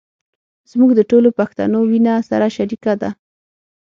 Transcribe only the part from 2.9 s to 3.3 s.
ده.